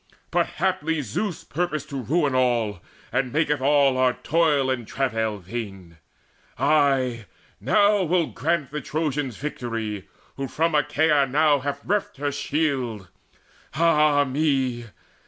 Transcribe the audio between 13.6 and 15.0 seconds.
Ah me!